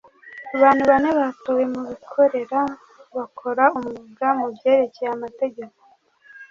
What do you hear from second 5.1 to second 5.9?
amategeko